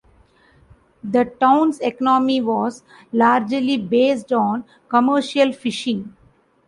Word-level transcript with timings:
The 1.03 1.25
town's 1.25 1.79
economy 1.79 2.41
was 2.41 2.81
largely 3.13 3.77
based 3.77 4.33
on 4.33 4.63
commercial 4.87 5.53
fishing. 5.53 6.17